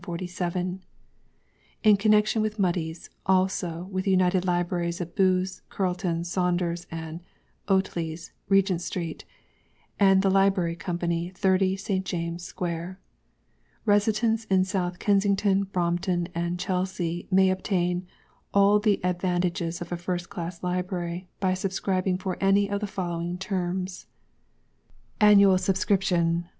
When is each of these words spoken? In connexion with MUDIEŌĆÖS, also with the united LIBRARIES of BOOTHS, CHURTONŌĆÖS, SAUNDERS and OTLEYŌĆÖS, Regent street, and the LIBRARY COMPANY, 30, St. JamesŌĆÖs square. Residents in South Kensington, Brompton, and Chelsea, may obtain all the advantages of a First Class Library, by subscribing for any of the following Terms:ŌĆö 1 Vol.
In 1.83 1.95
connexion 1.95 2.41
with 2.41 2.57
MUDIEŌĆÖS, 2.57 3.09
also 3.27 3.87
with 3.91 4.05
the 4.05 4.09
united 4.09 4.45
LIBRARIES 4.45 4.99
of 4.99 5.13
BOOTHS, 5.15 5.61
CHURTONŌĆÖS, 5.69 6.25
SAUNDERS 6.25 6.87
and 6.89 7.19
OTLEYŌĆÖS, 7.67 8.31
Regent 8.49 8.81
street, 8.81 9.25
and 9.99 10.23
the 10.23 10.31
LIBRARY 10.31 10.75
COMPANY, 10.77 11.29
30, 11.35 11.75
St. 11.77 12.03
JamesŌĆÖs 12.03 12.41
square. 12.41 12.99
Residents 13.85 14.45
in 14.45 14.65
South 14.65 14.97
Kensington, 14.97 15.65
Brompton, 15.65 16.27
and 16.33 16.59
Chelsea, 16.59 17.27
may 17.29 17.51
obtain 17.51 18.07
all 18.55 18.79
the 18.79 18.99
advantages 19.05 19.81
of 19.81 19.91
a 19.91 19.97
First 19.97 20.31
Class 20.31 20.63
Library, 20.63 21.27
by 21.39 21.53
subscribing 21.53 22.17
for 22.17 22.37
any 22.41 22.67
of 22.67 22.81
the 22.81 22.87
following 22.87 23.37
Terms:ŌĆö 23.37 24.07
1 26.09 26.33
Vol. 26.41 26.49